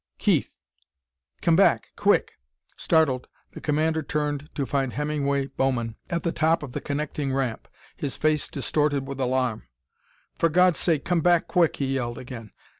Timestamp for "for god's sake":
10.39-11.05